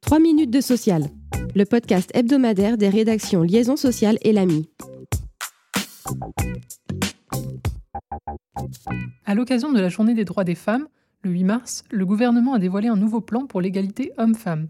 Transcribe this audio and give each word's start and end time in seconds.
3 0.00 0.18
minutes 0.18 0.50
de 0.50 0.60
social, 0.60 1.04
le 1.54 1.64
podcast 1.64 2.10
hebdomadaire 2.14 2.76
des 2.76 2.88
rédactions 2.88 3.42
Liaison 3.42 3.76
sociale 3.76 4.18
et 4.22 4.32
l'AMI. 4.32 4.68
À 9.24 9.34
l'occasion 9.34 9.72
de 9.72 9.80
la 9.80 9.88
Journée 9.88 10.14
des 10.14 10.24
droits 10.24 10.44
des 10.44 10.54
femmes, 10.54 10.86
le 11.22 11.30
8 11.30 11.44
mars, 11.44 11.84
le 11.90 12.06
gouvernement 12.06 12.54
a 12.54 12.58
dévoilé 12.58 12.88
un 12.88 12.96
nouveau 12.96 13.20
plan 13.20 13.46
pour 13.46 13.60
l'égalité 13.60 14.12
homme-femme. 14.18 14.68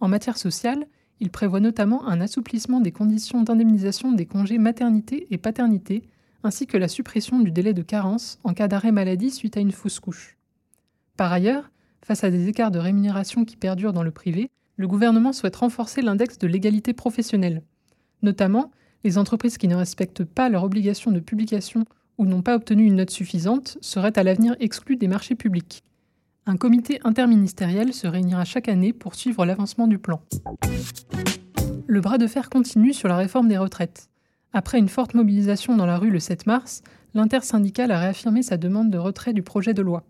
En 0.00 0.08
matière 0.08 0.36
sociale, 0.36 0.86
il 1.20 1.30
prévoit 1.30 1.60
notamment 1.60 2.06
un 2.06 2.20
assouplissement 2.20 2.80
des 2.80 2.92
conditions 2.92 3.42
d'indemnisation 3.42 4.12
des 4.12 4.26
congés 4.26 4.58
maternité 4.58 5.26
et 5.30 5.38
paternité, 5.38 6.02
ainsi 6.42 6.66
que 6.66 6.76
la 6.76 6.88
suppression 6.88 7.40
du 7.40 7.50
délai 7.50 7.72
de 7.72 7.82
carence 7.82 8.38
en 8.44 8.52
cas 8.52 8.68
d'arrêt 8.68 8.92
maladie 8.92 9.30
suite 9.30 9.56
à 9.56 9.60
une 9.60 9.72
fausse 9.72 10.00
couche. 10.00 10.36
Par 11.16 11.32
ailleurs, 11.32 11.70
face 12.04 12.22
à 12.22 12.30
des 12.30 12.48
écarts 12.48 12.70
de 12.70 12.78
rémunération 12.78 13.44
qui 13.44 13.56
perdurent 13.56 13.94
dans 13.94 14.02
le 14.02 14.10
privé, 14.10 14.50
le 14.76 14.86
gouvernement 14.86 15.32
souhaite 15.32 15.56
renforcer 15.56 16.02
l'index 16.02 16.38
de 16.38 16.46
l'égalité 16.46 16.92
professionnelle. 16.92 17.62
Notamment, 18.22 18.70
les 19.04 19.16
entreprises 19.16 19.58
qui 19.58 19.68
ne 19.68 19.74
respectent 19.74 20.24
pas 20.24 20.48
leur 20.48 20.64
obligation 20.64 21.10
de 21.10 21.20
publication 21.20 21.84
ou 22.18 22.26
n'ont 22.26 22.42
pas 22.42 22.56
obtenu 22.56 22.84
une 22.84 22.96
note 22.96 23.10
suffisante 23.10 23.78
seraient 23.80 24.18
à 24.18 24.22
l'avenir 24.22 24.54
exclues 24.60 24.96
des 24.96 25.08
marchés 25.08 25.34
publics. 25.34 25.82
Un 26.46 26.58
comité 26.58 27.00
interministériel 27.04 27.94
se 27.94 28.06
réunira 28.06 28.44
chaque 28.44 28.68
année 28.68 28.92
pour 28.92 29.14
suivre 29.14 29.46
l'avancement 29.46 29.86
du 29.86 29.98
plan. 29.98 30.20
Le 31.86 32.00
bras 32.00 32.18
de 32.18 32.26
fer 32.26 32.50
continue 32.50 32.92
sur 32.92 33.08
la 33.08 33.16
réforme 33.16 33.48
des 33.48 33.58
retraites. 33.58 34.10
Après 34.52 34.78
une 34.78 34.88
forte 34.88 35.14
mobilisation 35.14 35.74
dans 35.76 35.86
la 35.86 35.96
rue 35.96 36.10
le 36.10 36.20
7 36.20 36.46
mars, 36.46 36.82
l'intersyndicale 37.14 37.92
a 37.92 37.98
réaffirmé 37.98 38.42
sa 38.42 38.58
demande 38.58 38.90
de 38.90 38.98
retrait 38.98 39.32
du 39.32 39.42
projet 39.42 39.72
de 39.72 39.82
loi. 39.82 40.04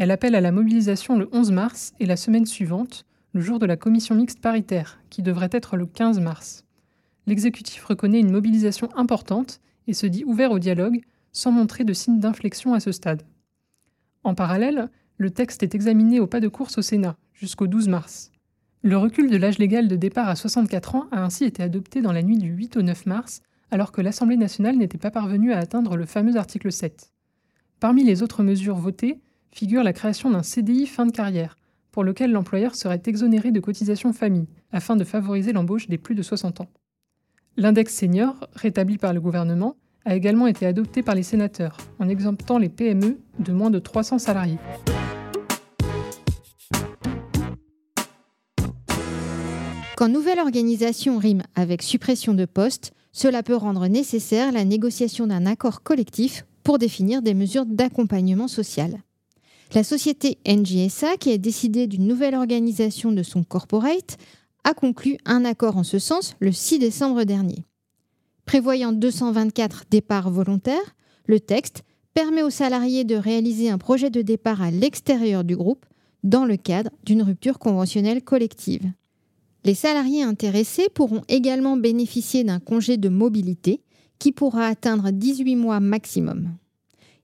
Elle 0.00 0.12
appelle 0.12 0.34
à 0.34 0.40
la 0.40 0.50
mobilisation 0.50 1.18
le 1.18 1.28
11 1.30 1.52
mars 1.52 1.92
et 2.00 2.06
la 2.06 2.16
semaine 2.16 2.46
suivante, 2.46 3.04
le 3.34 3.42
jour 3.42 3.58
de 3.58 3.66
la 3.66 3.76
commission 3.76 4.14
mixte 4.14 4.40
paritaire, 4.40 4.98
qui 5.10 5.20
devrait 5.20 5.50
être 5.52 5.76
le 5.76 5.84
15 5.84 6.20
mars. 6.20 6.64
L'exécutif 7.26 7.84
reconnaît 7.84 8.20
une 8.20 8.30
mobilisation 8.30 8.88
importante 8.96 9.60
et 9.86 9.92
se 9.92 10.06
dit 10.06 10.24
ouvert 10.24 10.52
au 10.52 10.58
dialogue, 10.58 11.02
sans 11.32 11.52
montrer 11.52 11.84
de 11.84 11.92
signe 11.92 12.18
d'inflexion 12.18 12.72
à 12.72 12.80
ce 12.80 12.92
stade. 12.92 13.24
En 14.24 14.34
parallèle, 14.34 14.88
le 15.18 15.28
texte 15.28 15.62
est 15.62 15.74
examiné 15.74 16.18
au 16.18 16.26
pas 16.26 16.40
de 16.40 16.48
course 16.48 16.78
au 16.78 16.82
Sénat 16.82 17.18
jusqu'au 17.34 17.66
12 17.66 17.88
mars. 17.88 18.32
Le 18.80 18.96
recul 18.96 19.28
de 19.28 19.36
l'âge 19.36 19.58
légal 19.58 19.86
de 19.86 19.96
départ 19.96 20.30
à 20.30 20.34
64 20.34 20.94
ans 20.94 21.08
a 21.12 21.22
ainsi 21.22 21.44
été 21.44 21.62
adopté 21.62 22.00
dans 22.00 22.12
la 22.12 22.22
nuit 22.22 22.38
du 22.38 22.48
8 22.48 22.78
au 22.78 22.82
9 22.82 23.04
mars, 23.04 23.42
alors 23.70 23.92
que 23.92 24.00
l'Assemblée 24.00 24.38
nationale 24.38 24.78
n'était 24.78 24.96
pas 24.96 25.10
parvenue 25.10 25.52
à 25.52 25.58
atteindre 25.58 25.98
le 25.98 26.06
fameux 26.06 26.38
article 26.38 26.72
7. 26.72 27.12
Parmi 27.80 28.02
les 28.02 28.22
autres 28.22 28.42
mesures 28.42 28.76
votées 28.76 29.20
figure 29.52 29.82
la 29.82 29.92
création 29.92 30.30
d'un 30.30 30.42
CDI 30.42 30.86
fin 30.86 31.06
de 31.06 31.12
carrière, 31.12 31.56
pour 31.92 32.04
lequel 32.04 32.32
l'employeur 32.32 32.74
serait 32.74 33.02
exonéré 33.06 33.50
de 33.50 33.60
cotisations 33.60 34.12
famille, 34.12 34.48
afin 34.72 34.96
de 34.96 35.04
favoriser 35.04 35.52
l'embauche 35.52 35.88
des 35.88 35.98
plus 35.98 36.14
de 36.14 36.22
60 36.22 36.60
ans. 36.60 36.68
L'index 37.56 37.94
senior, 37.94 38.48
rétabli 38.54 38.96
par 38.96 39.12
le 39.12 39.20
gouvernement, 39.20 39.76
a 40.04 40.14
également 40.14 40.46
été 40.46 40.66
adopté 40.66 41.02
par 41.02 41.14
les 41.14 41.22
sénateurs, 41.22 41.76
en 41.98 42.08
exemptant 42.08 42.58
les 42.58 42.68
PME 42.68 43.18
de 43.38 43.52
moins 43.52 43.70
de 43.70 43.78
300 43.78 44.18
salariés. 44.18 44.58
Quand 49.96 50.08
nouvelle 50.08 50.38
organisation 50.38 51.18
rime 51.18 51.42
avec 51.54 51.82
suppression 51.82 52.32
de 52.32 52.46
postes, 52.46 52.92
cela 53.12 53.42
peut 53.42 53.56
rendre 53.56 53.86
nécessaire 53.86 54.52
la 54.52 54.64
négociation 54.64 55.26
d'un 55.26 55.44
accord 55.44 55.82
collectif 55.82 56.46
pour 56.62 56.78
définir 56.78 57.20
des 57.20 57.34
mesures 57.34 57.66
d'accompagnement 57.66 58.48
social. 58.48 59.02
La 59.72 59.84
société 59.84 60.38
NGSA, 60.48 61.16
qui 61.16 61.30
a 61.30 61.38
décidé 61.38 61.86
d'une 61.86 62.08
nouvelle 62.08 62.34
organisation 62.34 63.12
de 63.12 63.22
son 63.22 63.44
corporate, 63.44 64.16
a 64.64 64.74
conclu 64.74 65.16
un 65.24 65.44
accord 65.44 65.76
en 65.76 65.84
ce 65.84 66.00
sens 66.00 66.34
le 66.40 66.50
6 66.50 66.80
décembre 66.80 67.22
dernier. 67.22 67.64
Prévoyant 68.46 68.92
224 68.92 69.84
départs 69.88 70.30
volontaires, 70.30 70.96
le 71.26 71.38
texte 71.38 71.84
permet 72.14 72.42
aux 72.42 72.50
salariés 72.50 73.04
de 73.04 73.14
réaliser 73.14 73.70
un 73.70 73.78
projet 73.78 74.10
de 74.10 74.22
départ 74.22 74.60
à 74.60 74.72
l'extérieur 74.72 75.44
du 75.44 75.56
groupe 75.56 75.86
dans 76.24 76.44
le 76.44 76.56
cadre 76.56 76.90
d'une 77.04 77.22
rupture 77.22 77.60
conventionnelle 77.60 78.24
collective. 78.24 78.90
Les 79.64 79.74
salariés 79.74 80.24
intéressés 80.24 80.88
pourront 80.92 81.22
également 81.28 81.76
bénéficier 81.76 82.42
d'un 82.42 82.58
congé 82.58 82.96
de 82.96 83.08
mobilité 83.08 83.82
qui 84.18 84.32
pourra 84.32 84.66
atteindre 84.66 85.12
18 85.12 85.54
mois 85.54 85.78
maximum. 85.78 86.56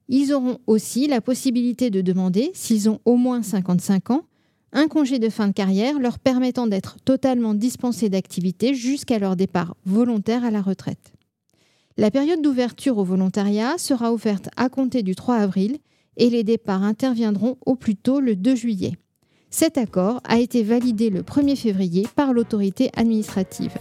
Ils 0.09 0.33
auront 0.33 0.59
aussi 0.67 1.09
la 1.09 1.21
possibilité 1.21 1.91
de 1.91 2.01
demander, 2.01 2.51
s'ils 2.55 2.89
ont 2.89 3.01
au 3.05 3.17
moins 3.17 3.43
55 3.43 4.11
ans, 4.11 4.23
un 4.73 4.89
congé 4.89 5.19
de 5.19 5.29
fin 5.29 5.49
de 5.49 5.53
carrière 5.53 5.99
leur 5.99 6.19
permettant 6.19 6.67
d'être 6.67 6.97
totalement 7.05 7.55
dispensés 7.55 8.09
d'activité 8.09 8.75
jusqu'à 8.75 9.19
leur 9.19 9.37
départ 9.37 9.77
volontaire 9.85 10.45
à 10.45 10.51
la 10.51 10.61
retraite. 10.61 11.13
La 11.97 12.11
période 12.11 12.43
d'ouverture 12.43 12.99
au 12.99 13.05
volontariat 13.05 13.79
sera 13.79 14.13
offerte 14.13 14.49
à 14.57 14.69
compter 14.69 15.03
du 15.03 15.15
3 15.15 15.37
avril 15.37 15.79
et 16.19 16.29
les 16.29 16.45
départs 16.45 16.83
interviendront 16.83 17.57
au 17.65 17.75
plus 17.75 17.97
tôt 17.97 18.21
le 18.21 18.37
2 18.37 18.55
juillet. 18.55 18.93
Cet 19.51 19.79
accord 19.79 20.21
a 20.25 20.39
été 20.39 20.63
validé 20.63 21.09
le 21.09 21.23
1er 21.23 21.57
février 21.57 22.07
par 22.15 22.35
l'autorité 22.35 22.91
administrative. 22.95 23.73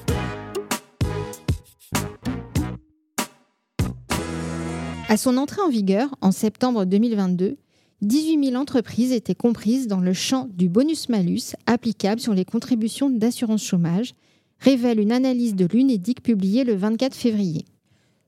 À 5.08 5.18
son 5.18 5.38
entrée 5.38 5.62
en 5.62 5.70
vigueur 5.70 6.16
en 6.22 6.32
septembre 6.32 6.84
2022, 6.86 7.58
18 8.02 8.44
000 8.50 8.56
entreprises 8.60 9.12
étaient 9.12 9.36
comprises 9.36 9.88
dans 9.88 10.00
le 10.00 10.14
champ 10.14 10.50
du 10.52 10.68
bonus-malus 10.68 11.56
applicable 11.68 12.20
sur 12.20 12.34
les 12.34 12.44
contributions 12.44 13.12
d'assurance 13.12 13.64
chômage, 13.64 14.16
révèle 14.60 15.00
une 15.00 15.12
analyse 15.12 15.54
de 15.54 15.68
l'UNEDIC 15.72 16.24
publiée 16.24 16.64
le 16.64 16.74
24 16.74 17.14
février. 17.14 17.66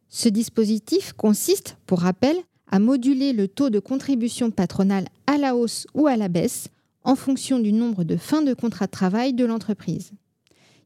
Ce 0.08 0.30
dispositif 0.30 1.14
consiste, 1.14 1.78
pour 1.88 2.02
rappel, 2.02 2.38
à 2.70 2.78
moduler 2.78 3.34
le 3.34 3.48
taux 3.48 3.72
de 3.72 3.80
contribution 3.80 4.52
patronale 4.52 5.08
à 5.26 5.40
la 5.40 5.56
hausse 5.56 5.88
ou 5.96 6.06
à 6.06 6.16
la 6.16 6.28
baisse 6.28 6.68
en 7.04 7.16
fonction 7.16 7.58
du 7.58 7.74
nombre 7.74 8.04
de 8.04 8.18
fins 8.18 8.44
de 8.44 8.54
contrat 8.54 8.86
de 8.86 8.92
travail 8.92 9.34
de 9.34 9.46
l'entreprise. 9.46 10.12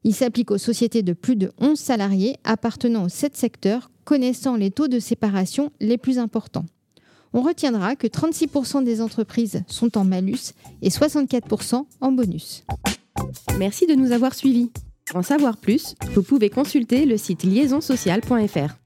Il 0.04 0.14
s'applique 0.14 0.50
aux 0.50 0.58
sociétés 0.58 1.02
de 1.02 1.12
plus 1.12 1.36
de 1.36 1.52
11 1.58 1.78
salariés 1.78 2.36
appartenant 2.44 3.04
aux 3.04 3.08
7 3.08 3.36
secteurs 3.36 3.90
connaissant 4.04 4.56
les 4.56 4.70
taux 4.70 4.88
de 4.88 4.98
séparation 4.98 5.70
les 5.80 5.98
plus 5.98 6.18
importants. 6.18 6.66
On 7.32 7.42
retiendra 7.42 7.96
que 7.96 8.06
36% 8.06 8.84
des 8.84 9.00
entreprises 9.00 9.62
sont 9.66 9.96
en 9.96 10.04
malus 10.04 10.52
et 10.82 10.90
64% 10.90 11.86
en 12.00 12.12
bonus. 12.12 12.64
Merci 13.58 13.86
de 13.86 13.94
nous 13.94 14.12
avoir 14.12 14.34
suivis. 14.34 14.70
Pour 15.06 15.18
en 15.18 15.22
savoir 15.22 15.56
plus, 15.56 15.94
vous 16.14 16.22
pouvez 16.22 16.50
consulter 16.50 17.06
le 17.06 17.16
site 17.16 17.44
liaisonsocial.fr. 17.44 18.76